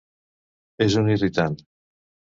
És 0.85 0.97
un 1.03 1.13
irritant. 1.17 1.61